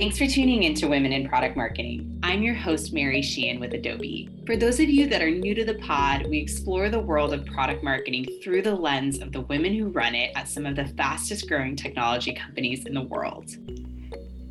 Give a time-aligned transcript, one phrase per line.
[0.00, 2.18] Thanks for tuning in to Women in Product Marketing.
[2.22, 4.30] I'm your host, Mary Sheehan with Adobe.
[4.46, 7.44] For those of you that are new to the pod, we explore the world of
[7.44, 10.86] product marketing through the lens of the women who run it at some of the
[10.86, 13.50] fastest growing technology companies in the world.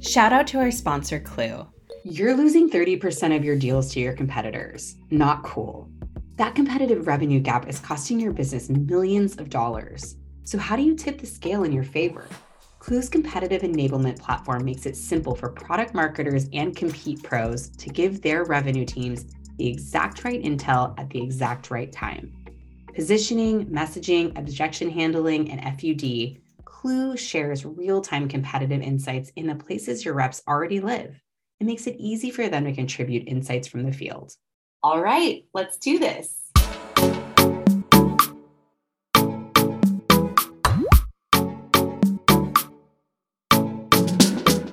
[0.02, 1.66] Shout out to our sponsor, Klue.
[2.04, 4.98] You're losing 30% of your deals to your competitors.
[5.10, 5.90] Not cool.
[6.36, 10.16] That competitive revenue gap is costing your business millions of dollars.
[10.44, 12.28] So, how do you tip the scale in your favor?
[12.90, 18.20] Klue's competitive enablement platform makes it simple for product marketers and compete pros to give
[18.24, 19.28] their revenue teams
[19.60, 22.34] the exact right intel at the exact right time.
[22.96, 30.04] Positioning, messaging, objection handling, and FUD, Clue shares real time competitive insights in the places
[30.04, 31.22] your reps already live.
[31.60, 34.34] It makes it easy for them to contribute insights from the field.
[34.82, 36.39] All right, let's do this.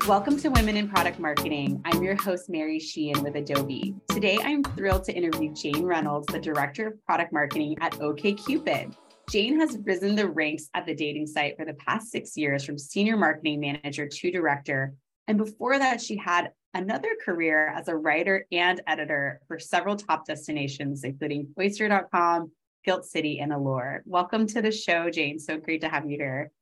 [0.06, 1.82] Welcome to Women in Product Marketing.
[1.84, 3.92] I'm your host, Mary Sheehan with Adobe.
[4.08, 8.94] Today, I'm thrilled to interview Jane Reynolds, the Director of Product Marketing at OKCupid.
[9.28, 12.78] Jane has risen the ranks at the dating site for the past six years from
[12.78, 14.94] Senior Marketing Manager to Director.
[15.26, 20.24] And before that, she had another career as a writer and editor for several top
[20.24, 22.52] destinations, including Oyster.com,
[22.84, 24.04] Gilt City, and Allure.
[24.06, 25.40] Welcome to the show, Jane.
[25.40, 26.52] So great to have you here.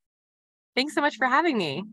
[0.75, 1.85] Thanks so much for having me.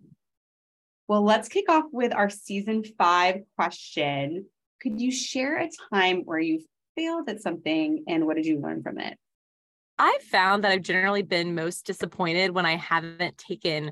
[1.11, 4.45] Well, let's kick off with our season five question.
[4.81, 6.63] Could you share a time where you
[6.95, 9.17] failed at something and what did you learn from it?
[9.99, 13.91] I've found that I've generally been most disappointed when I haven't taken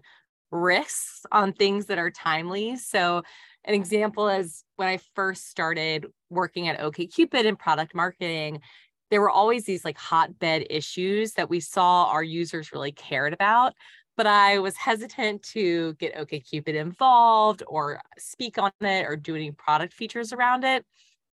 [0.49, 2.77] risks on things that are timely.
[2.77, 3.23] So,
[3.65, 8.61] an example is when I first started working at OKCupid in product marketing,
[9.11, 13.73] there were always these like hotbed issues that we saw our users really cared about
[14.19, 19.33] but I was hesitant to get OKCupid involved or uh, speak on it or do
[19.33, 20.85] any product features around it.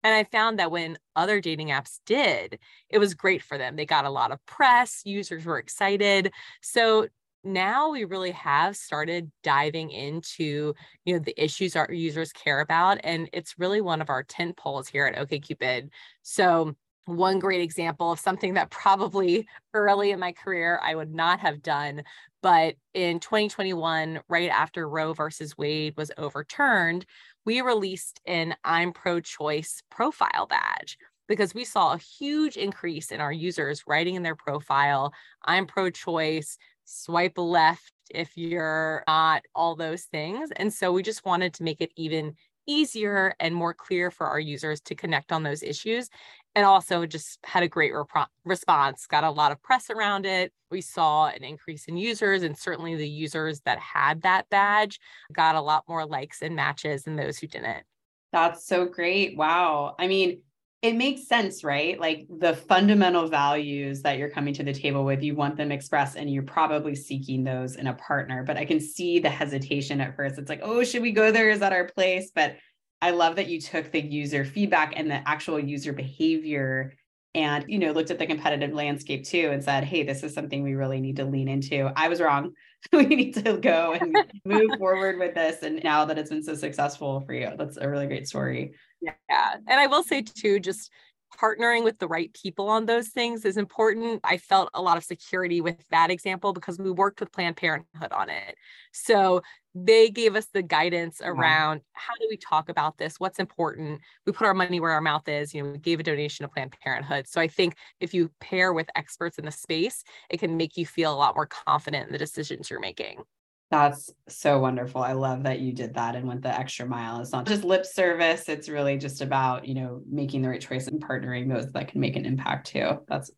[0.03, 2.59] And I found that when other dating apps did,
[2.89, 3.77] it was great for them.
[3.77, 6.33] They got a lot of press, users were excited.
[6.63, 7.09] So
[7.45, 10.73] now we really have started diving into
[11.05, 14.57] you know the issues our users care about and it's really one of our tent
[14.59, 15.89] poles here at okcupid
[16.21, 16.75] so
[17.17, 21.63] one great example of something that probably early in my career I would not have
[21.63, 22.03] done
[22.43, 27.05] but in 2021, right after Roe versus Wade was overturned,
[27.45, 30.97] we released an I'm pro choice profile badge
[31.29, 35.13] because we saw a huge increase in our users writing in their profile,
[35.45, 40.51] I'm pro choice, swipe left if you're not, all those things.
[40.57, 42.35] And so we just wanted to make it even
[42.67, 46.09] easier and more clear for our users to connect on those issues
[46.55, 50.53] and also just had a great rep- response got a lot of press around it.
[50.71, 54.99] We saw an increase in users and certainly the users that had that badge
[55.33, 57.85] got a lot more likes and matches than those who didn't.
[58.33, 59.37] That's so great.
[59.37, 59.95] Wow.
[59.99, 60.43] I mean
[60.83, 62.01] it makes sense right?
[62.01, 66.17] Like the fundamental values that you're coming to the table with you want them expressed
[66.17, 68.45] and you're probably seeking those in a partner.
[68.45, 70.39] But i can see the hesitation at first.
[70.39, 71.51] It's like oh should we go there?
[71.51, 72.33] Is that our place?
[72.35, 72.57] But
[73.03, 76.95] I love that you took the user feedback and the actual user behavior
[77.35, 80.65] and you know looked at the competitive landscape too and said hey this is something
[80.65, 81.91] we really need to lean into.
[81.97, 82.53] I was wrong.
[82.95, 84.17] We need to go and
[84.47, 87.87] move forward with this and now that it's been so successful for you that's a
[87.87, 88.73] really great story.
[89.03, 90.91] Yeah and i will say too just
[91.39, 94.21] partnering with the right people on those things is important.
[94.25, 98.13] I felt a lot of security with that example because we worked with Planned Parenthood
[98.13, 98.57] on it.
[98.93, 99.43] So
[99.75, 103.21] they gave us the guidance around how do we talk about this?
[103.21, 104.01] What's important?
[104.27, 105.55] We put our money where our mouth is.
[105.55, 107.29] You know, we gave a donation to Planned Parenthood.
[107.29, 110.87] So I think if you pair with experts in the space, it can make you
[110.87, 113.23] feel a lot more confident in the decisions you're making.
[113.71, 115.01] That's so wonderful.
[115.01, 117.21] I love that you did that and went the extra mile.
[117.21, 120.89] It's not just lip service, it's really just about, you know, making the right choice
[120.89, 122.99] and partnering those that can make an impact too.
[123.07, 123.31] That's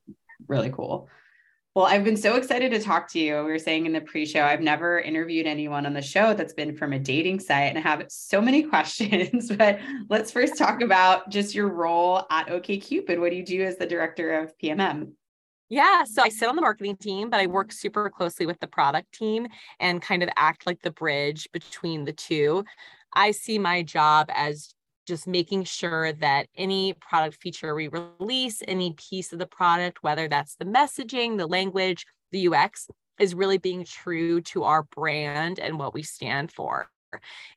[0.49, 1.09] really cool.
[1.75, 3.37] Well, I've been so excited to talk to you.
[3.37, 6.77] We were saying in the pre-show, I've never interviewed anyone on the show that's been
[6.77, 11.31] from a dating site and I have so many questions, but let's first talk about
[11.31, 13.19] just your role at OKCupid.
[13.21, 15.13] What do you do as the director of PMM?
[15.73, 18.67] Yeah, so I sit on the marketing team, but I work super closely with the
[18.67, 19.47] product team
[19.81, 22.67] and kind of act like the bridge between the two.
[23.15, 24.75] I see my job as
[25.07, 30.29] just making sure that any product feature we release, any piece of the product, whether
[30.29, 35.79] that's the messaging, the language, the UX, is really being true to our brand and
[35.79, 36.91] what we stand for.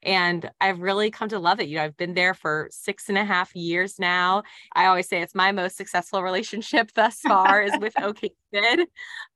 [0.03, 1.67] And I've really come to love it.
[1.67, 4.43] You know, I've been there for six and a half years now.
[4.75, 8.29] I always say it's my most successful relationship thus far is with OK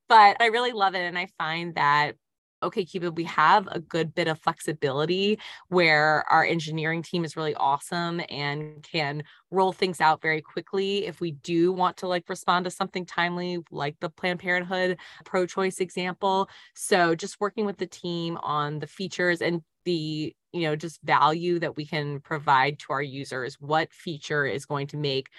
[0.07, 1.01] But I really love it.
[1.01, 2.15] And I find that
[2.61, 5.39] OkCupid, we have a good bit of flexibility
[5.69, 11.21] where our engineering team is really awesome and can roll things out very quickly if
[11.21, 15.79] we do want to like respond to something timely, like the Planned Parenthood pro choice
[15.79, 16.49] example.
[16.75, 21.59] So just working with the team on the features and the you know just value
[21.59, 25.29] that we can provide to our users what feature is going to make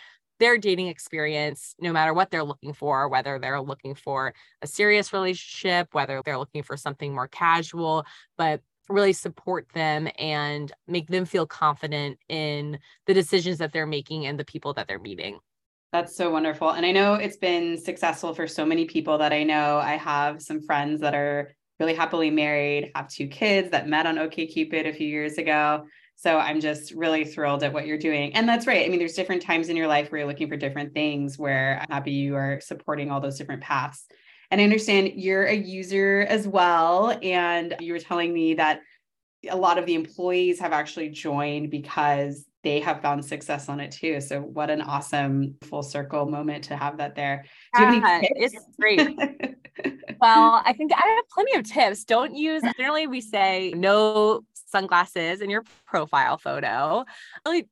[0.40, 5.12] their dating experience, no matter what they're looking for, whether they're looking for a serious
[5.12, 8.04] relationship, whether they're looking for something more casual,
[8.38, 14.26] but really support them and make them feel confident in the decisions that they're making
[14.26, 15.38] and the people that they're meeting.
[15.92, 16.70] That's so wonderful.
[16.70, 19.78] And I know it's been successful for so many people that I know.
[19.78, 24.16] I have some friends that are really happily married, have two kids that met on
[24.16, 25.86] OkCupid a few years ago.
[26.14, 28.34] So I'm just really thrilled at what you're doing.
[28.34, 28.84] And that's right.
[28.84, 31.80] I mean, there's different times in your life where you're looking for different things where
[31.80, 34.06] I'm happy you are supporting all those different paths.
[34.50, 37.18] And I understand you're a user as well.
[37.22, 38.80] And you were telling me that
[39.48, 43.92] a lot of the employees have actually joined because they have found success on it
[43.92, 44.20] too.
[44.20, 47.46] So what an awesome full circle moment to have that there.
[47.74, 49.18] Do you yeah, it's great.
[50.20, 52.04] well, I think I have plenty of tips.
[52.04, 57.04] Don't use generally we say no sunglasses in your profile photo.
[57.44, 57.68] I really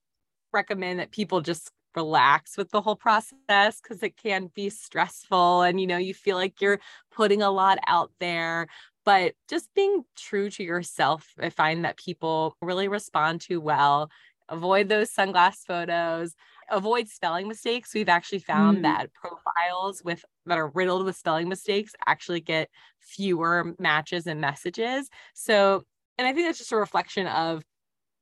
[0.53, 5.81] recommend that people just relax with the whole process because it can be stressful and
[5.81, 6.79] you know you feel like you're
[7.11, 8.69] putting a lot out there
[9.05, 14.11] but just being true to yourself i find that people really respond to well
[14.49, 16.37] avoid those sunglass photos
[16.71, 18.83] avoid spelling mistakes we've actually found mm.
[18.83, 22.69] that profiles with that are riddled with spelling mistakes actually get
[23.01, 25.83] fewer matches and messages so
[26.19, 27.63] and I think that's just a reflection of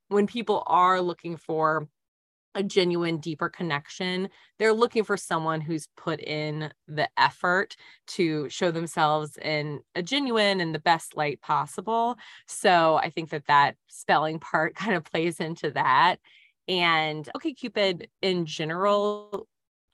[0.09, 1.89] when people are looking for
[2.55, 7.77] a genuine, deeper connection, they're looking for someone who's put in the effort
[8.07, 12.17] to show themselves in a genuine and the best light possible.
[12.47, 16.17] So I think that that spelling part kind of plays into that.
[16.69, 19.47] And OkCupid in general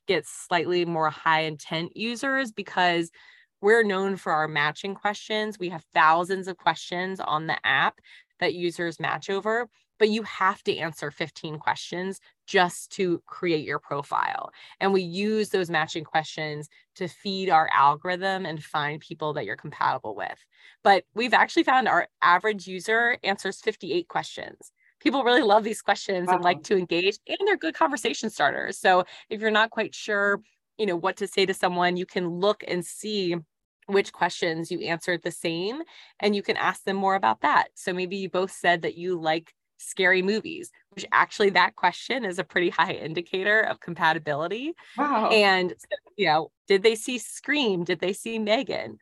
[0.06, 3.10] gets slightly more high intent users because
[3.60, 5.58] we're known for our matching questions.
[5.58, 8.00] We have thousands of questions on the app
[8.40, 9.68] that users match over,
[10.00, 14.50] but you have to answer 15 questions just to create your profile.
[14.80, 19.54] And we use those matching questions to feed our algorithm and find people that you're
[19.54, 20.44] compatible with.
[20.82, 24.72] But we've actually found our average user answers 58 questions
[25.02, 26.34] people really love these questions wow.
[26.34, 30.40] and like to engage and they're good conversation starters so if you're not quite sure
[30.78, 33.36] you know what to say to someone you can look and see
[33.86, 35.80] which questions you answered the same
[36.20, 37.68] and you can ask them more about that.
[37.74, 42.38] So maybe you both said that you like scary movies, which actually that question is
[42.38, 44.74] a pretty high indicator of compatibility.
[44.96, 45.30] Wow.
[45.30, 45.74] And
[46.16, 47.84] you know, did they see Scream?
[47.84, 48.96] Did they see M3GAN?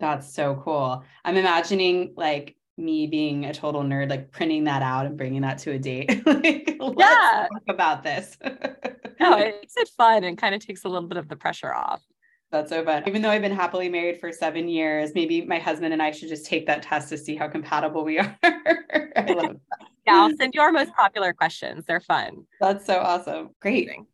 [0.00, 1.04] That's so cool.
[1.24, 5.58] I'm imagining like me being a total nerd, like printing that out and bringing that
[5.58, 6.08] to a date.
[6.26, 7.46] like, yeah.
[7.52, 8.36] talk about this.
[8.42, 8.50] no,
[9.38, 12.02] it makes it fun and kind of takes a little bit of the pressure off.
[12.50, 13.04] That's so fun.
[13.06, 16.28] Even though I've been happily married for seven years, maybe my husband and I should
[16.28, 18.36] just take that test to see how compatible we are.
[18.42, 21.84] Yeah, I'll send you our most popular questions.
[21.86, 22.46] They're fun.
[22.60, 23.50] That's so awesome.
[23.60, 23.84] Great.
[23.84, 24.06] Amazing.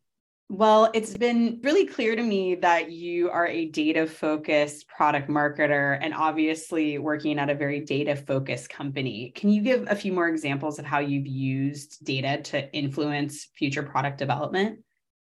[0.49, 5.97] Well, it's been really clear to me that you are a data focused product marketer
[6.01, 9.33] and obviously working at a very data focused company.
[9.35, 13.83] Can you give a few more examples of how you've used data to influence future
[13.83, 14.79] product development?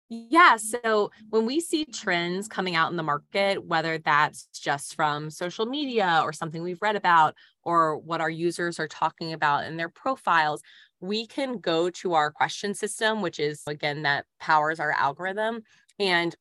[0.09, 0.57] Yeah.
[0.57, 5.65] So when we see trends coming out in the market, whether that's just from social
[5.65, 9.89] media or something we've read about or what our users are talking about in their
[9.89, 10.61] profiles,
[11.03, 15.63] we can go to our question system, which is again that powers our algorithm.
[15.99, 16.35] And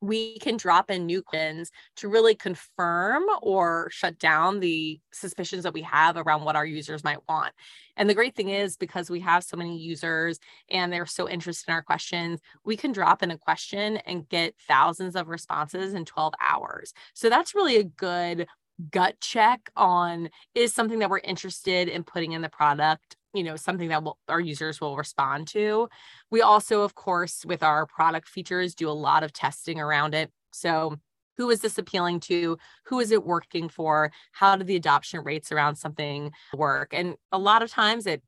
[0.00, 5.72] we can drop in new questions to really confirm or shut down the suspicions that
[5.72, 7.54] we have around what our users might want.
[7.96, 11.70] And the great thing is, because we have so many users and they're so interested
[11.70, 16.04] in our questions, we can drop in a question and get thousands of responses in
[16.04, 16.92] 12 hours.
[17.14, 18.46] So that's really a good
[18.90, 23.56] gut check on is something that we're interested in putting in the product you know
[23.56, 25.88] something that will, our users will respond to.
[26.30, 30.30] We also of course with our product features do a lot of testing around it.
[30.52, 30.96] So
[31.36, 32.56] who is this appealing to?
[32.86, 34.12] Who is it working for?
[34.32, 36.94] How do the adoption rates around something work?
[36.94, 38.22] And a lot of times it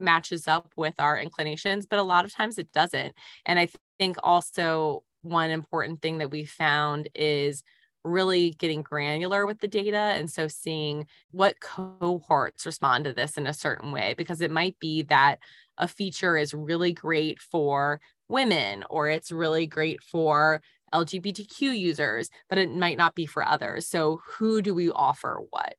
[0.00, 3.14] matches up with our inclinations but a lot of times it doesn't.
[3.46, 7.62] And i think also one important thing that we found is
[8.08, 9.96] really getting granular with the data.
[9.96, 14.78] And so seeing what cohorts respond to this in a certain way, because it might
[14.78, 15.38] be that
[15.76, 20.60] a feature is really great for women or it's really great for
[20.92, 23.86] LGBTQ users, but it might not be for others.
[23.86, 25.74] So who do we offer what?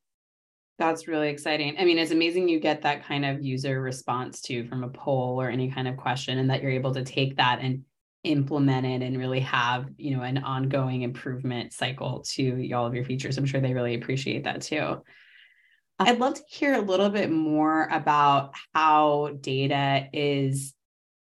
[0.78, 1.76] That's really exciting.
[1.78, 5.42] I mean, it's amazing you get that kind of user response to from a poll
[5.42, 7.84] or any kind of question, and that you're able to take that and
[8.24, 13.06] implement it and really have, you know, an ongoing improvement cycle to all of your
[13.06, 13.38] features.
[13.38, 15.02] I'm sure they really appreciate that too.
[16.00, 20.74] I'd love to hear a little bit more about how data is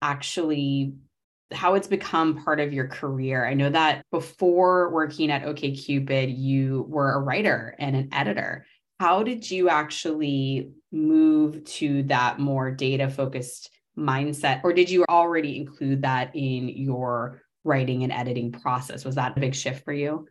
[0.03, 0.95] actually
[1.51, 3.47] how it's become part of your career.
[3.47, 8.67] I know that before working at OKCupid, you were a writer and an editor.
[9.01, 14.63] How did you actually move to that more data focused mindset?
[14.65, 19.05] Or did you already include that in your writing and editing process?
[19.05, 20.27] Was that a big shift for you?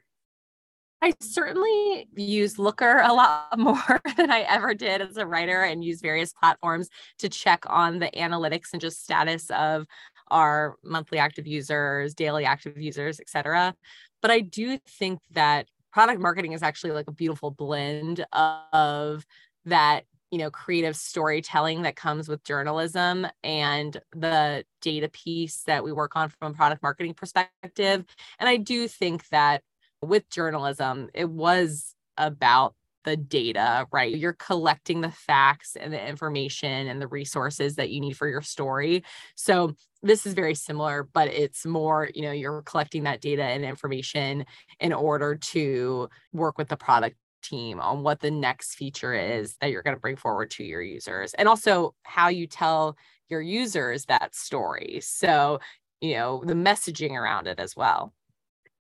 [1.02, 5.84] I certainly use Looker a lot more than I ever did as a writer and
[5.84, 9.86] use various platforms to check on the analytics and just status of
[10.30, 13.76] our monthly active users, daily active users, etc.
[14.22, 18.26] But I do think that product marketing is actually like a beautiful blend
[18.74, 19.26] of
[19.66, 25.92] that you know creative storytelling that comes with journalism and the data piece that we
[25.92, 28.06] work on from a product marketing perspective
[28.40, 29.62] and i do think that
[30.02, 32.76] with journalism it was about
[33.08, 34.14] the data, right?
[34.14, 38.42] You're collecting the facts and the information and the resources that you need for your
[38.42, 39.02] story.
[39.36, 43.64] So this is very similar, but it's more, you know, you're collecting that data and
[43.64, 44.46] information
[44.82, 47.16] in order to work with the product
[47.50, 50.82] team on what the next feature is that you're going to bring forward to your
[50.82, 52.98] users and also how you tell
[53.30, 55.00] your users that story.
[55.02, 55.60] So,
[56.02, 58.14] you know, the messaging around it as well.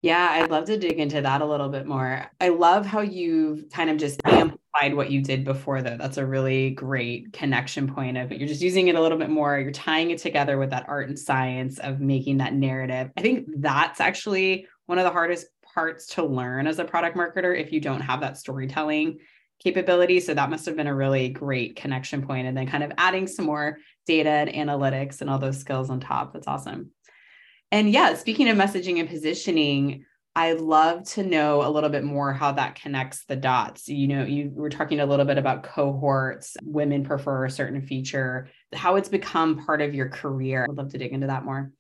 [0.01, 2.25] Yeah, I'd love to dig into that a little bit more.
[2.39, 5.98] I love how you've kind of just amplified what you did before, though.
[5.98, 8.39] That's a really great connection point of it.
[8.39, 9.60] you're just using it a little bit more.
[9.60, 13.12] You're tying it together with that art and science of making that narrative.
[13.18, 17.58] I think that's actually one of the hardest parts to learn as a product marketer
[17.60, 19.20] if you don't have that storytelling
[19.60, 20.20] capability.
[20.20, 22.48] So that must have been a really great connection point.
[22.48, 26.00] And then kind of adding some more data and analytics and all those skills on
[26.00, 26.34] top.
[26.34, 26.92] That's awesome.
[27.72, 32.32] And yeah, speaking of messaging and positioning, I love to know a little bit more
[32.32, 33.90] how that connects the dots.
[33.90, 38.48] You know, you were talking a little bit about cohorts, women prefer a certain feature,
[38.74, 40.66] how it's become part of your career.
[40.70, 41.72] I'd love to dig into that more.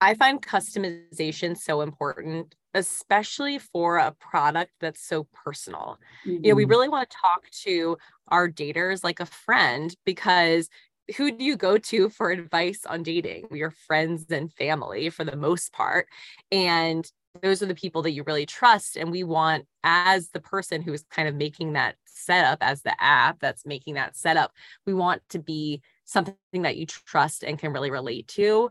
[0.00, 5.98] I find customization so important, especially for a product that's so personal.
[6.26, 6.44] Mm-hmm.
[6.44, 6.70] You know, we mm-hmm.
[6.70, 7.96] really want to talk to
[8.28, 10.68] our daters like a friend because
[11.16, 13.48] who do you go to for advice on dating?
[13.50, 16.08] Your friends and family for the most part.
[16.50, 17.10] And
[17.42, 18.96] those are the people that you really trust.
[18.96, 22.94] And we want, as the person who is kind of making that setup, as the
[23.02, 24.52] app that's making that setup,
[24.86, 28.70] we want to be something that you trust and can really relate to.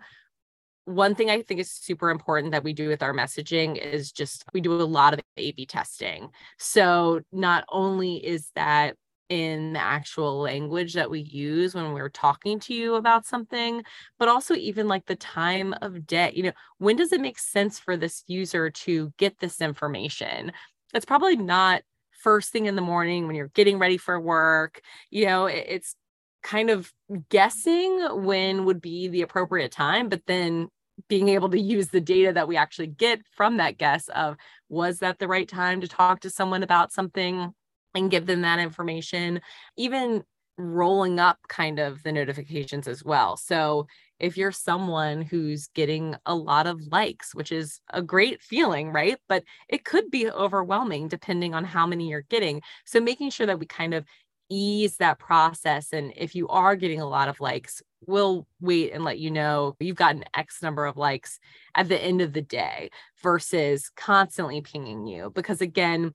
[0.86, 4.44] One thing I think is super important that we do with our messaging is just
[4.54, 6.30] we do a lot of A B testing.
[6.58, 8.96] So, not only is that
[9.30, 13.82] in the actual language that we use when we're talking to you about something,
[14.20, 16.32] but also even like the time of day.
[16.36, 20.52] You know, when does it make sense for this user to get this information?
[20.94, 24.82] It's probably not first thing in the morning when you're getting ready for work.
[25.10, 25.96] You know, it's
[26.44, 26.92] kind of
[27.30, 30.68] guessing when would be the appropriate time, but then
[31.08, 34.36] being able to use the data that we actually get from that guess of
[34.70, 37.52] was that the right time to talk to someone about something
[37.96, 39.42] and give them that information,
[39.78, 40.24] even
[40.58, 43.38] rolling up kind of the notifications as well.
[43.38, 43.88] So
[44.20, 49.18] if you're someone who's getting a lot of likes, which is a great feeling, right?
[49.28, 52.62] But it could be overwhelming depending on how many you're getting.
[52.86, 54.06] So making sure that we kind of
[54.54, 55.94] ease that process.
[55.94, 59.76] And if you are getting a lot of likes, we'll wait and let you know
[59.80, 61.40] you've gotten X number of likes
[61.76, 62.90] at the end of the day
[63.22, 65.32] versus constantly pinging you.
[65.34, 66.14] Because again,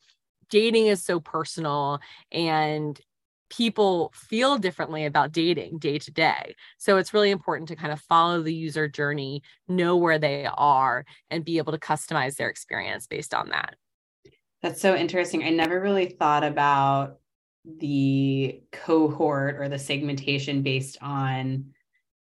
[0.51, 3.01] dating is so personal and
[3.51, 6.55] people feel differently about dating day to day.
[6.77, 11.07] So it's really important to kind of follow the user journey, know where they are,
[11.31, 13.75] and be able to customize their experience based on that.
[14.63, 15.45] That's so interesting.
[15.45, 17.19] I never really thought about
[17.65, 21.73] the cohort or the segmentation based on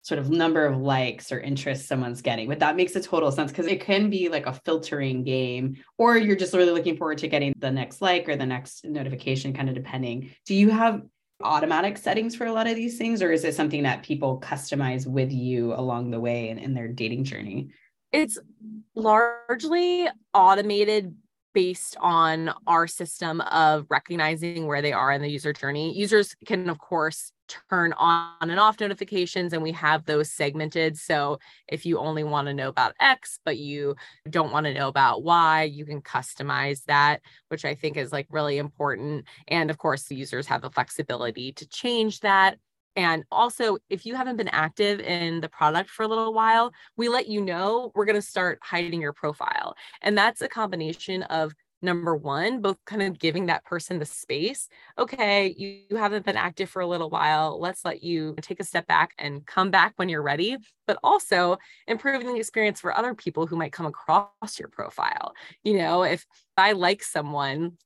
[0.02, 2.48] sort of number of likes or interest someone's getting.
[2.48, 6.16] But that makes a total sense because it can be like a filtering game, or
[6.16, 9.68] you're just really looking forward to getting the next like or the next notification, kind
[9.68, 10.30] of depending.
[10.46, 11.02] Do you have
[11.42, 15.06] automatic settings for a lot of these things, or is it something that people customize
[15.06, 17.70] with you along the way in, in their dating journey?
[18.10, 18.38] It's
[18.94, 21.14] largely automated
[21.58, 25.92] based on our system of recognizing where they are in the user journey.
[25.92, 27.32] Users can, of course,
[27.68, 30.96] turn on and off notifications, and we have those segmented.
[30.96, 33.96] So if you only want to know about X, but you
[34.30, 38.28] don't want to know about Y, you can customize that, which I think is like
[38.30, 39.24] really important.
[39.48, 42.58] And of course, the users have the flexibility to change that.
[42.98, 47.08] And also, if you haven't been active in the product for a little while, we
[47.08, 49.76] let you know we're going to start hiding your profile.
[50.02, 54.68] And that's a combination of number one, both kind of giving that person the space.
[54.98, 57.60] Okay, you, you, haven't been active for a little while.
[57.60, 60.56] Let's let you take a step back and come back when you're ready,
[60.88, 65.34] but also improving the experience for other people who might come across your profile.
[65.62, 66.26] You know, if
[66.56, 67.78] I like someone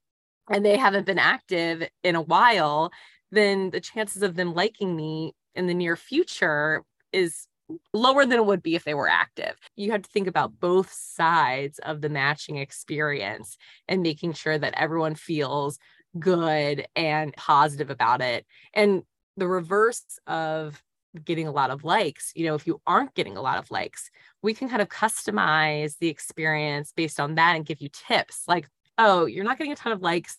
[0.50, 2.90] and they haven't been active in a while,
[3.33, 7.49] then the chances of them liking me in the near future is
[7.93, 9.57] lower than it would be if they were active.
[9.77, 13.57] You have to think about both sides of the matching experience
[13.89, 15.79] and making sure that everyone feels
[16.19, 18.47] good and positive about it.
[18.75, 19.03] And
[19.37, 20.83] the reverse of
[21.25, 24.11] getting a lot of likes, you know, if you aren't getting a lot of likes,
[24.43, 28.69] we can kind of customize the experience based on that and give you tips like,
[28.99, 30.39] oh, you're not getting a ton of likes.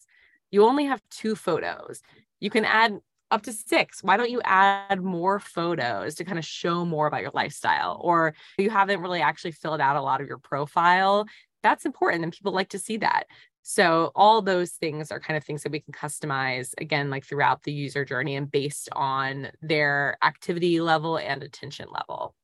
[0.51, 2.01] You only have two photos.
[2.43, 2.99] You can add
[3.31, 4.03] up to six.
[4.03, 8.01] Why don't you add more photos to kind of show more about your lifestyle?
[8.01, 11.25] Or you haven't really actually filled out a lot of your profile.
[11.63, 13.27] That's important and people like to see that.
[13.61, 17.63] So all those things are kind of things that we can customize again, like throughout
[17.63, 22.35] the user journey and based on their activity level and attention level.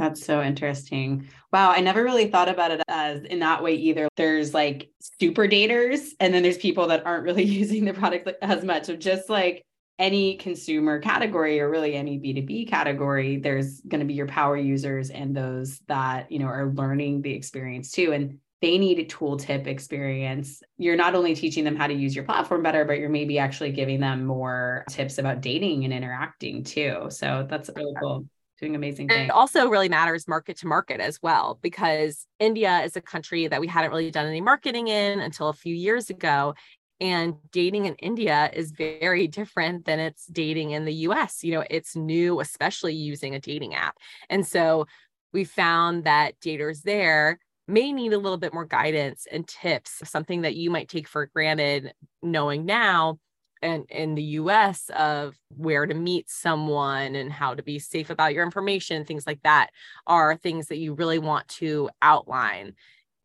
[0.00, 1.28] That's so interesting.
[1.52, 4.08] Wow, I never really thought about it as in that way either.
[4.16, 4.88] There's like
[5.20, 8.86] super daters, and then there's people that aren't really using the product as much.
[8.86, 9.62] So just like
[9.98, 15.10] any consumer category or really any b2b category there's going to be your power users
[15.10, 19.66] and those that you know are learning the experience too and they need a tooltip
[19.66, 23.38] experience you're not only teaching them how to use your platform better but you're maybe
[23.38, 28.24] actually giving them more tips about dating and interacting too so that's really cool
[28.60, 29.28] doing amazing things.
[29.28, 33.60] It also really matters market to market as well, because India is a country that
[33.60, 36.54] we hadn't really done any marketing in until a few years ago.
[37.00, 41.42] And dating in India is very different than it's dating in the US.
[41.42, 43.96] You know, it's new, especially using a dating app.
[44.28, 44.86] And so
[45.32, 50.42] we found that daters there may need a little bit more guidance and tips, something
[50.42, 53.18] that you might take for granted knowing now
[53.62, 58.34] and in the US of where to meet someone and how to be safe about
[58.34, 59.70] your information, things like that
[60.06, 62.74] are things that you really want to outline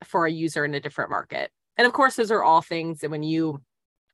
[0.03, 1.51] for a user in a different market.
[1.77, 3.61] And of course, those are all things that when you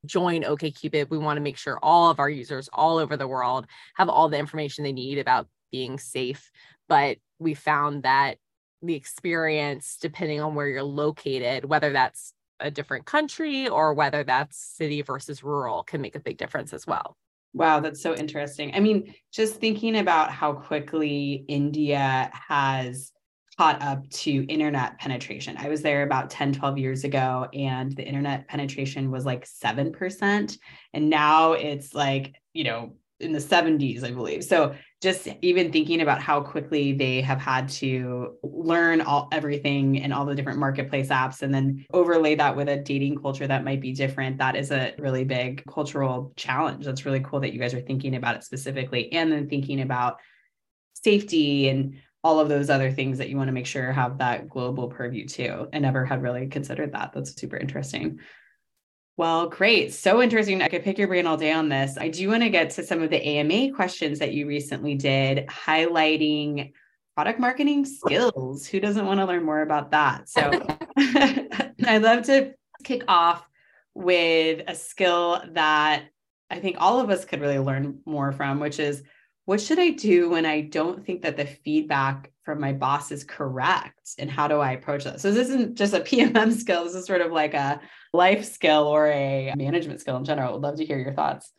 [0.05, 3.67] join OKCupid, we want to make sure all of our users all over the world
[3.95, 6.51] have all the information they need about being safe.
[6.87, 8.37] But we found that
[8.81, 14.57] the experience, depending on where you're located, whether that's a different country or whether that's
[14.57, 17.17] city versus rural, can make a big difference as well.
[17.53, 18.73] Wow, that's so interesting.
[18.73, 23.11] I mean, just thinking about how quickly India has
[23.57, 25.57] caught up to internet penetration.
[25.57, 30.57] I was there about 10, 12 years ago, and the internet penetration was like 7%.
[30.93, 34.43] And now it's like, you know, in the 70s, I believe.
[34.43, 40.13] So just even thinking about how quickly they have had to learn all everything and
[40.13, 43.81] all the different marketplace apps and then overlay that with a dating culture that might
[43.81, 47.73] be different that is a really big cultural challenge that's really cool that you guys
[47.73, 50.17] are thinking about it specifically and then thinking about
[50.93, 54.47] safety and all of those other things that you want to make sure have that
[54.47, 55.67] global purview too.
[55.73, 57.13] I never had really considered that.
[57.13, 58.19] That's super interesting.
[59.21, 59.93] Well, great.
[59.93, 60.63] So interesting.
[60.63, 61.95] I could pick your brain all day on this.
[61.95, 65.45] I do want to get to some of the AMA questions that you recently did,
[65.45, 66.71] highlighting
[67.13, 68.65] product marketing skills.
[68.65, 70.27] Who doesn't want to learn more about that?
[70.27, 70.41] So
[70.97, 73.47] I'd love to kick off
[73.93, 76.05] with a skill that
[76.49, 79.03] I think all of us could really learn more from, which is
[79.51, 83.25] what should I do when I don't think that the feedback from my boss is
[83.25, 84.11] correct?
[84.17, 85.19] And how do I approach that?
[85.19, 86.85] So this isn't just a PMM skill.
[86.85, 87.81] This is sort of like a
[88.13, 90.53] life skill or a management skill in general.
[90.53, 91.51] Would love to hear your thoughts.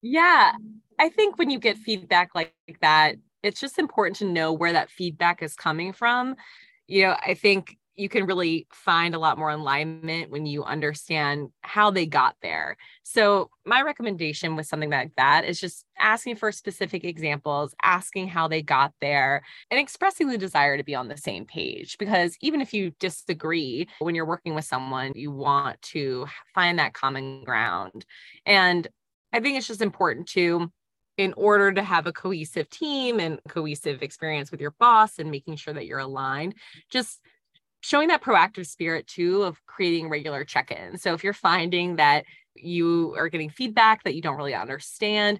[0.00, 0.52] Yeah.
[0.98, 4.88] I think when you get feedback like that, it's just important to know where that
[4.88, 6.36] feedback is coming from.
[6.86, 11.50] You know, I think you can really find a lot more alignment when you understand
[11.62, 12.76] how they got there.
[13.02, 18.48] So, my recommendation with something like that is just asking for specific examples, asking how
[18.48, 21.96] they got there, and expressing the desire to be on the same page.
[21.98, 26.94] Because even if you disagree when you're working with someone, you want to find that
[26.94, 28.04] common ground.
[28.44, 28.88] And
[29.32, 30.70] I think it's just important to
[31.16, 35.56] in order to have a cohesive team and cohesive experience with your boss and making
[35.56, 36.54] sure that you're aligned
[36.90, 37.20] just
[37.84, 41.02] showing that proactive spirit too of creating regular check-ins.
[41.02, 45.38] So if you're finding that you are getting feedback that you don't really understand,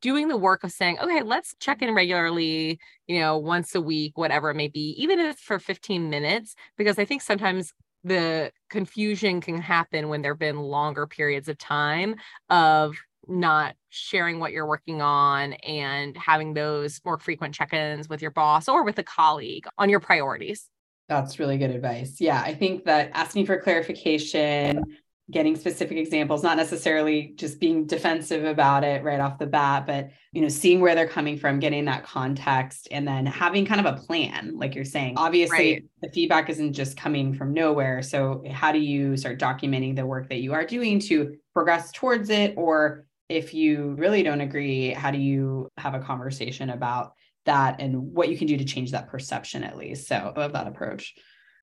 [0.00, 4.16] doing the work of saying, okay, let's check in regularly, you know, once a week,
[4.16, 7.72] whatever it may be, even if it's for 15 minutes, because I think sometimes
[8.04, 12.14] the confusion can happen when there have been longer periods of time
[12.50, 12.94] of
[13.26, 18.68] not sharing what you're working on and having those more frequent check-ins with your boss
[18.68, 20.70] or with a colleague on your priorities.
[21.08, 22.20] That's really good advice.
[22.20, 24.82] Yeah, I think that asking for clarification,
[25.30, 30.10] getting specific examples not necessarily just being defensive about it right off the bat but
[30.32, 33.86] you know seeing where they're coming from getting that context and then having kind of
[33.86, 35.84] a plan like you're saying obviously right.
[36.02, 40.28] the feedback isn't just coming from nowhere so how do you start documenting the work
[40.28, 45.10] that you are doing to progress towards it or if you really don't agree how
[45.10, 49.08] do you have a conversation about that and what you can do to change that
[49.08, 51.14] perception at least so i love that approach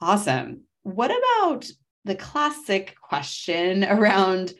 [0.01, 1.65] awesome what about
[2.05, 4.53] the classic question around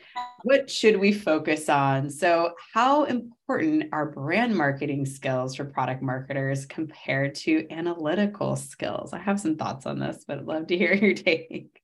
[0.44, 2.10] what should we focus on?
[2.10, 9.12] So, how important are brand marketing skills for product marketers compared to analytical skills?
[9.12, 11.80] I have some thoughts on this, but I'd love to hear your take.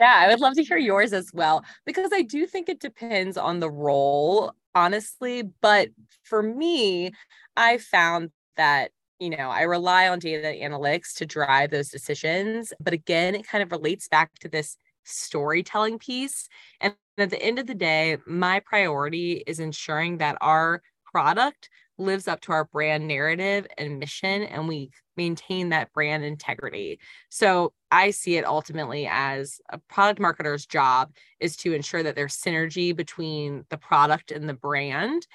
[0.00, 3.36] Yeah, I would love to hear yours as well, because I do think it depends
[3.36, 5.42] on the role, honestly.
[5.60, 5.90] But
[6.24, 7.12] for me,
[7.56, 12.72] I found that you know, I rely on data analytics to drive those decisions.
[12.80, 16.48] But again, it kind of relates back to this storytelling piece.
[16.80, 22.26] And at the end of the day, my priority is ensuring that our product lives
[22.26, 26.98] up to our brand narrative and mission, and we maintain that brand integrity.
[27.28, 32.36] So I see it ultimately as a product marketer's job is to ensure that there's
[32.36, 35.26] synergy between the product and the brand.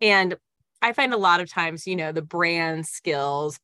[0.00, 0.36] And
[0.86, 3.58] I find a lot of times, you know, the brand skills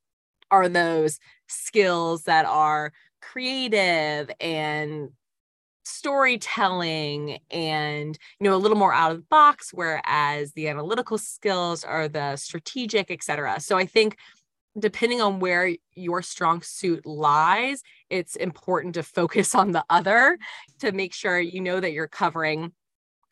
[0.50, 5.10] are those skills that are creative and
[5.84, 11.82] storytelling and you know a little more out of the box whereas the analytical skills
[11.82, 14.16] are the strategic etc so i think
[14.78, 20.38] depending on where your strong suit lies it's important to focus on the other
[20.78, 22.72] to make sure you know that you're covering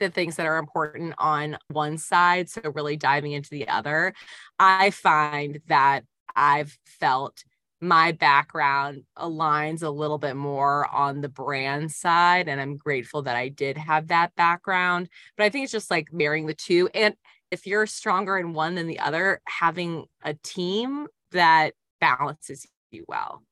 [0.01, 4.13] the things that are important on one side so really diving into the other.
[4.59, 6.05] I find that
[6.37, 7.43] i've felt
[7.81, 13.37] my background aligns a little bit more on the brand side and i'm grateful that
[13.37, 15.09] i did have that background.
[15.37, 17.15] But i think it's just like marrying the two and
[17.51, 23.43] if you're stronger in one than the other having a team that balances you well.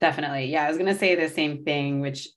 [0.00, 0.46] Definitely.
[0.46, 2.28] Yeah i was going to say the same thing which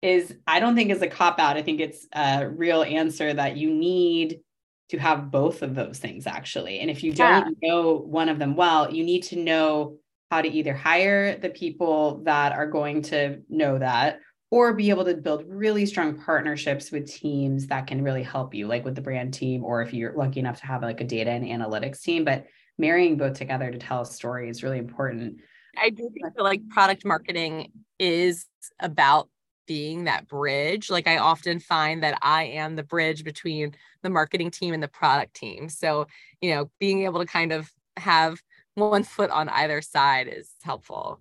[0.00, 3.56] is i don't think is a cop out i think it's a real answer that
[3.56, 4.40] you need
[4.88, 6.80] to have both of those things actually.
[6.80, 9.96] And if you don't know one of them well you need to know
[10.30, 15.04] how to either hire the people that are going to know that or be able
[15.04, 19.00] to build really strong partnerships with teams that can really help you like with the
[19.00, 22.24] brand team or if you're lucky enough to have like a data and analytics team.
[22.24, 22.46] But
[22.78, 25.40] marrying both together to tell a story is really important.
[25.76, 28.46] I do feel like product marketing is
[28.80, 29.28] about
[29.68, 34.50] being that bridge like i often find that i am the bridge between the marketing
[34.50, 36.08] team and the product team so
[36.40, 38.40] you know being able to kind of have
[38.78, 41.20] one foot on either side is helpful.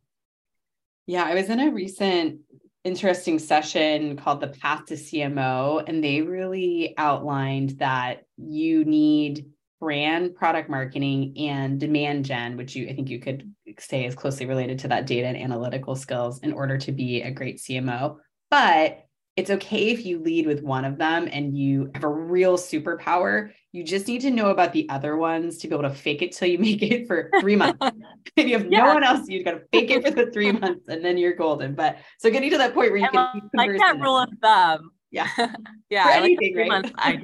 [1.06, 2.42] Yeah, I was in a recent
[2.84, 9.46] interesting session called the Path to CMO, and they really outlined that you need
[9.80, 14.46] brand product marketing and demand gen, which you I think you could say is closely
[14.46, 18.18] related to that data and analytical skills in order to be a great CMO.
[18.50, 19.08] But
[19.38, 23.52] it's okay if you lead with one of them and you have a real superpower.
[23.72, 26.32] You just need to know about the other ones to be able to fake it
[26.32, 27.78] till you make it for three months.
[28.36, 28.80] if you have yeah.
[28.80, 31.36] no one else, you've got to fake it for the three months and then you're
[31.36, 31.76] golden.
[31.76, 34.92] But so getting to that point where you can like that rule of thumb.
[35.12, 35.28] Yeah.
[35.90, 36.06] yeah.
[36.06, 37.24] For anything, like right?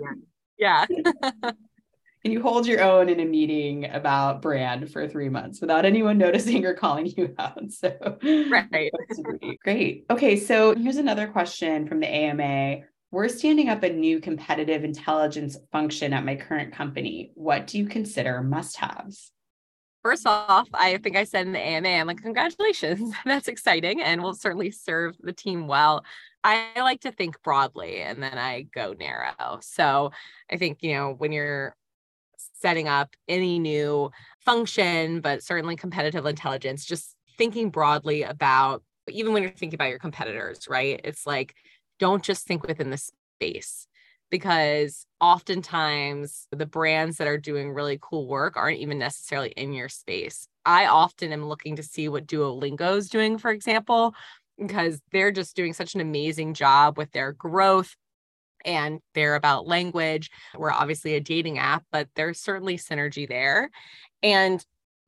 [0.57, 0.86] Yeah.
[2.23, 6.17] And you hold your own in a meeting about brand for three months without anyone
[6.19, 7.71] noticing or calling you out.
[7.71, 8.17] So,
[8.49, 8.91] right.
[9.63, 10.05] great.
[10.09, 10.38] Okay.
[10.38, 12.81] So, here's another question from the AMA.
[13.12, 17.31] We're standing up a new competitive intelligence function at my current company.
[17.36, 19.31] What do you consider must haves?
[20.01, 23.13] First off, I think I said in the AMA, I'm like, congratulations.
[23.25, 26.03] That's exciting and will certainly serve the team well.
[26.43, 29.59] I like to think broadly and then I go narrow.
[29.62, 30.12] So
[30.51, 31.75] I think, you know, when you're
[32.53, 39.43] setting up any new function, but certainly competitive intelligence, just thinking broadly about even when
[39.43, 41.01] you're thinking about your competitors, right?
[41.03, 41.56] It's like,
[41.99, 43.88] don't just think within the space
[44.29, 49.89] because oftentimes the brands that are doing really cool work aren't even necessarily in your
[49.89, 50.47] space.
[50.65, 54.15] I often am looking to see what Duolingo is doing, for example,
[54.58, 57.95] because they're just doing such an amazing job with their growth
[58.65, 60.30] and they're about language.
[60.56, 63.69] We're obviously a dating app, but there's certainly synergy there.
[64.21, 64.63] And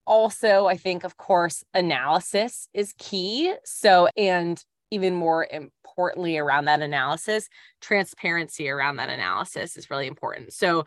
[0.08, 3.54] also, I think, of course, analysis is key.
[3.64, 7.50] So, and even more importantly, around that analysis,
[7.82, 10.54] transparency around that analysis is really important.
[10.54, 10.86] So,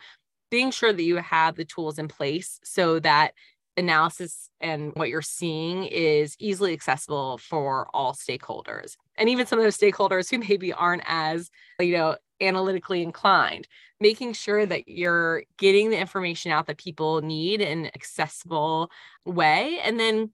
[0.51, 3.33] being sure that you have the tools in place so that
[3.77, 9.65] analysis and what you're seeing is easily accessible for all stakeholders and even some of
[9.65, 11.51] those stakeholders who maybe aren't as
[11.81, 13.67] you know analytically inclined
[14.01, 18.91] making sure that you're getting the information out that people need in an accessible
[19.25, 20.31] way and then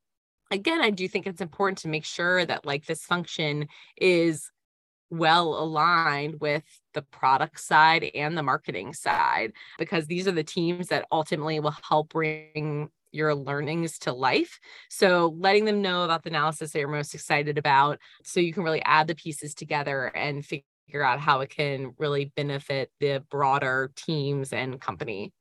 [0.50, 4.50] again i do think it's important to make sure that like this function is
[5.10, 10.88] well aligned with the product side and the marketing side because these are the teams
[10.88, 14.58] that ultimately will help bring your learnings to life.
[14.90, 18.64] So letting them know about the analysis that you're most excited about so you can
[18.64, 20.64] really add the pieces together and figure
[21.02, 25.32] out how it can really benefit the broader teams and company.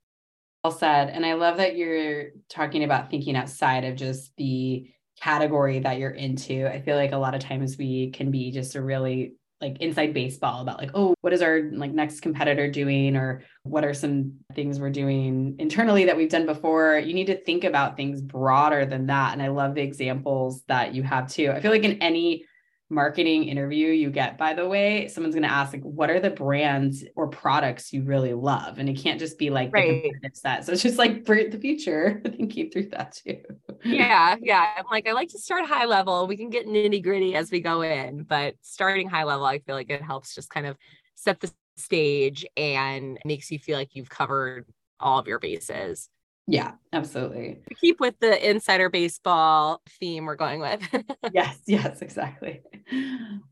[0.64, 1.10] Well said.
[1.10, 4.90] And I love that you're talking about thinking outside of just the
[5.22, 6.68] category that you're into.
[6.68, 10.14] I feel like a lot of times we can be just a really like inside
[10.14, 14.34] baseball about like oh what is our like next competitor doing or what are some
[14.54, 18.86] things we're doing internally that we've done before you need to think about things broader
[18.86, 22.02] than that and i love the examples that you have too i feel like in
[22.02, 22.44] any
[22.94, 26.30] marketing interview you get by the way someone's going to ask like what are the
[26.30, 28.80] brands or products you really love?
[28.80, 30.12] And it can't just be like right.
[30.22, 30.66] the set.
[30.66, 33.42] So it's just like for the future thinking through that too.
[33.84, 34.74] Yeah yeah.
[34.78, 36.28] I'm like i like to start high level.
[36.28, 38.24] We can get nitty gritty as we go in.
[38.24, 40.78] But starting high level i feel like it helps just kind of
[41.16, 44.66] set the stage and makes you feel like you've covered
[45.00, 46.10] all of your bases
[46.46, 47.60] yeah, absolutely.
[47.80, 50.82] Keep with the insider baseball theme we're going with.
[51.34, 52.62] yes, yes, exactly.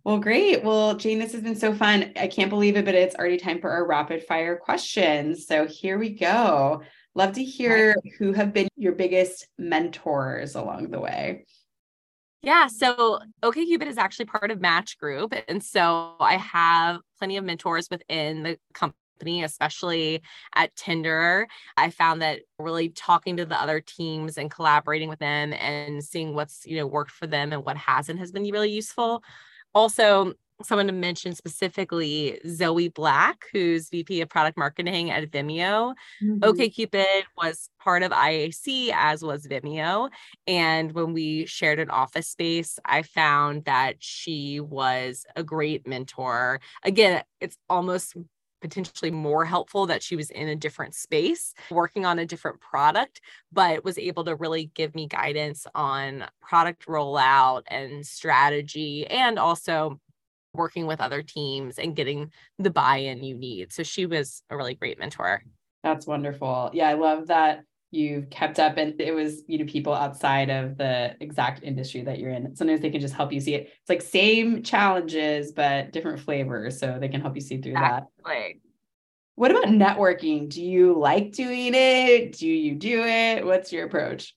[0.04, 0.64] Well, great.
[0.64, 2.12] Well, Jane, this has been so fun.
[2.18, 5.48] I can't believe it, but it's already time for our rapid fire questions.
[5.48, 6.82] So here we go.
[7.16, 11.46] Love to hear who have been your biggest mentors along the way.
[12.44, 15.34] Yeah, so OkCupid is actually part of Match Group.
[15.48, 20.22] And so I have plenty of mentors within the company company, especially
[20.56, 21.48] at Tinder.
[21.78, 26.34] I found that really talking to the other teams and collaborating with them and seeing
[26.34, 29.24] what's, you know, worked for them and what hasn't has been really useful.
[29.74, 35.96] Also, someone to mention specifically Zoe Black, who's VP of product marketing at Vimeo.
[36.22, 36.38] Mm-hmm.
[36.40, 40.10] OkCupid was part of IAC, as was Vimeo.
[40.46, 46.60] And when we shared an office space, I found that she was a great mentor.
[46.84, 48.16] Again, it's almost
[48.62, 53.22] potentially more helpful that she was in a different space working on a different product
[53.52, 60.00] but was able to really give me guidance on product rollout and strategy and also
[60.54, 63.72] working with other teams and getting the buy-in you need.
[63.72, 65.44] So she was a really great mentor.
[65.84, 66.70] That's wonderful.
[66.74, 70.78] Yeah i love that you've kept up and it was you know people outside of
[70.78, 72.56] the exact industry that you're in.
[72.56, 73.64] Sometimes they can just help you see it.
[73.82, 78.10] It's like same challenges but different flavors so they can help you see through exactly.
[78.26, 78.72] that
[79.36, 80.50] what about networking?
[80.50, 82.38] Do you like doing it?
[82.38, 83.46] Do you do it?
[83.46, 84.36] What's your approach?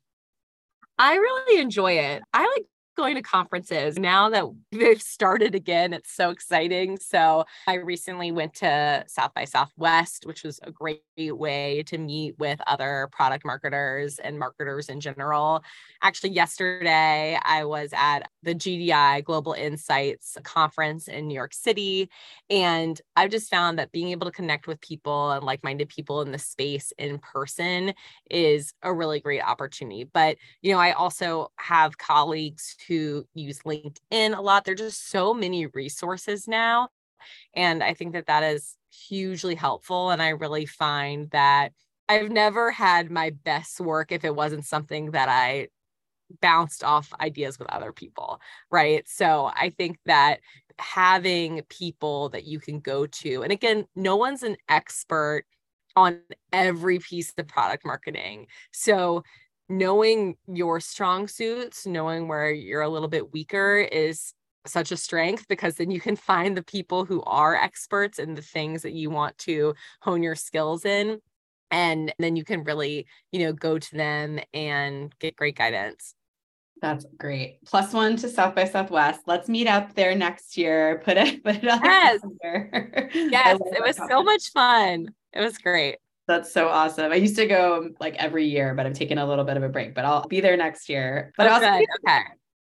[0.98, 2.22] I really enjoy it.
[2.32, 5.92] I like going to conferences now that they've started again.
[5.92, 6.98] It's so exciting.
[6.98, 12.38] So I recently went to South by Southwest, which was a great way to meet
[12.38, 15.62] with other product marketers and marketers in general.
[16.02, 22.10] Actually, yesterday I was at the GDI Global Insights conference in New York City.
[22.50, 26.20] And I've just found that being able to connect with people and like minded people
[26.22, 27.94] in the space in person
[28.30, 30.04] is a really great opportunity.
[30.04, 34.64] But, you know, I also have colleagues who use LinkedIn a lot.
[34.64, 36.88] There are just so many resources now.
[37.54, 38.76] And I think that that is
[39.08, 40.10] hugely helpful.
[40.10, 41.72] And I really find that
[42.08, 45.68] I've never had my best work if it wasn't something that I
[46.40, 48.40] bounced off ideas with other people.
[48.70, 49.08] Right.
[49.08, 50.40] So I think that
[50.78, 55.44] having people that you can go to, and again, no one's an expert
[55.96, 56.20] on
[56.52, 58.46] every piece of product marketing.
[58.72, 59.22] So
[59.68, 64.34] knowing your strong suits, knowing where you're a little bit weaker is
[64.66, 68.42] such a strength because then you can find the people who are experts in the
[68.42, 71.18] things that you want to hone your skills in
[71.70, 76.14] and then you can really you know go to them and get great guidance.
[76.82, 77.60] That's great.
[77.64, 79.22] Plus one to south by southwest.
[79.26, 81.00] Let's meet up there next year.
[81.04, 82.20] Put it put it on yes.
[83.14, 83.58] yes.
[83.64, 85.08] it was so much fun.
[85.32, 85.96] It was great
[86.26, 87.12] that's so awesome.
[87.12, 89.62] I used to go um, like every year, but I've taken a little bit of
[89.62, 91.32] a break, but I'll be there next year.
[91.36, 92.20] But oh, also, okay.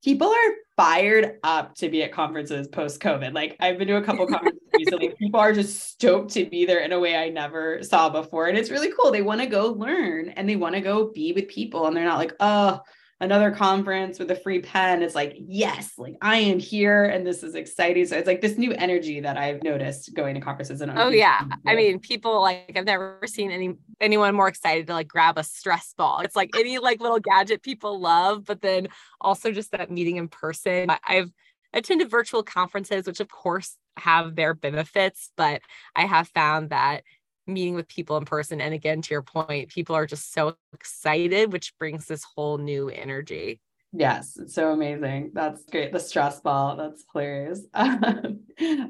[0.04, 3.34] people are fired up to be at conferences post COVID.
[3.34, 5.14] Like I've been to a couple conferences recently.
[5.18, 8.48] People are just stoked to be there in a way I never saw before.
[8.48, 9.10] And it's really cool.
[9.10, 11.86] They want to go learn and they want to go be with people.
[11.86, 12.80] And they're not like, oh,
[13.20, 15.02] another conference with a free pen.
[15.02, 18.06] It's like, yes, like I am here and this is exciting.
[18.06, 20.80] So it's like this new energy that I've noticed going to conferences.
[20.80, 24.92] And oh yeah, I mean, people like I've never seen any anyone more excited to
[24.92, 26.20] like grab a stress ball.
[26.20, 28.88] It's like any like little gadget people love, but then
[29.20, 30.90] also just that meeting in person.
[31.06, 31.30] I've
[31.72, 35.62] attended virtual conferences, which of course have their benefits, but
[35.94, 37.02] I have found that
[37.46, 38.60] meeting with people in person.
[38.60, 42.88] And again, to your point, people are just so excited, which brings this whole new
[42.88, 43.60] energy.
[43.92, 45.30] Yes, it's so amazing.
[45.32, 45.92] That's great.
[45.92, 47.62] The stress ball, that's hilarious.
[47.74, 48.36] all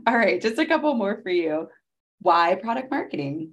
[0.07, 1.69] right, just a couple more for you.
[2.21, 3.53] Why product marketing?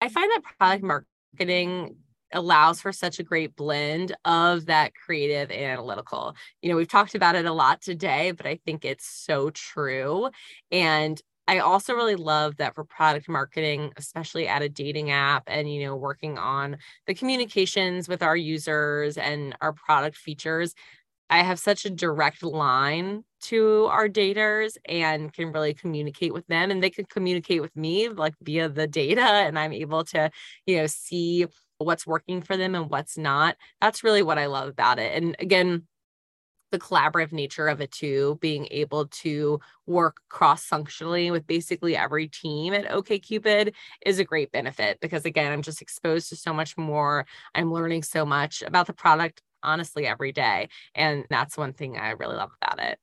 [0.00, 1.96] I find that product marketing
[2.32, 6.34] allows for such a great blend of that creative and analytical.
[6.62, 10.30] You know, we've talked about it a lot today, but I think it's so true.
[10.70, 15.72] And I also really love that for product marketing, especially at a dating app and,
[15.72, 20.74] you know, working on the communications with our users and our product features,
[21.30, 26.70] I have such a direct line to our daters and can really communicate with them
[26.70, 30.30] and they can communicate with me like via the data and I'm able to,
[30.66, 31.46] you know, see
[31.78, 33.56] what's working for them and what's not.
[33.80, 35.22] That's really what I love about it.
[35.22, 35.86] And again,
[36.70, 42.74] the collaborative nature of it too, being able to work cross-functionally with basically every team
[42.74, 43.72] at OkCupid
[44.04, 47.26] is a great benefit because again, I'm just exposed to so much more.
[47.54, 50.68] I'm learning so much about the product honestly every day.
[50.94, 52.98] And that's one thing I really love about it.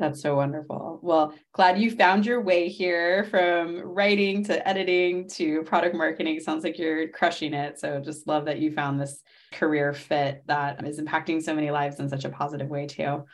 [0.00, 0.98] That's so wonderful.
[1.02, 6.40] Well, glad you found your way here from writing to editing to product marketing.
[6.40, 7.78] Sounds like you're crushing it.
[7.78, 12.00] So just love that you found this career fit that is impacting so many lives
[12.00, 13.24] in such a positive way too.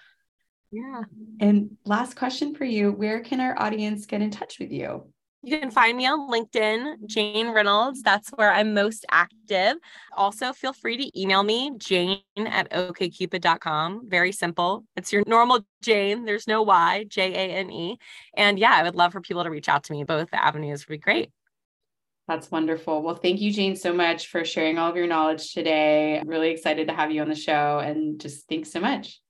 [0.73, 1.03] Yeah.
[1.41, 5.07] And last question for you, where can our audience get in touch with you?
[5.47, 8.03] You can find me on LinkedIn, Jane Reynolds.
[8.03, 9.77] That's where I'm most active.
[10.17, 14.09] Also, feel free to email me, jane at okcupid.com.
[14.09, 14.85] Very simple.
[14.97, 16.25] It's your normal Jane.
[16.25, 17.97] There's no Y, J A N E.
[18.37, 20.03] And yeah, I would love for people to reach out to me.
[20.03, 21.31] Both avenues would be great.
[22.27, 23.05] That's wonderful.
[23.05, 26.19] Well, thank you, Jane, so much for sharing all of your knowledge today.
[26.19, 29.21] I'm really excited to have you on the show and just thanks so much.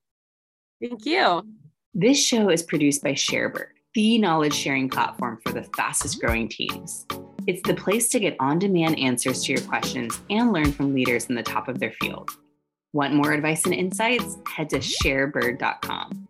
[0.80, 1.42] Thank you.
[1.92, 7.06] This show is produced by Sharebird the knowledge sharing platform for the fastest growing teams.
[7.46, 11.24] It's the place to get on demand answers to your questions and learn from leaders
[11.26, 12.28] in the top of their field.
[12.92, 14.36] Want more advice and insights?
[14.46, 16.28] Head to sharebird.com.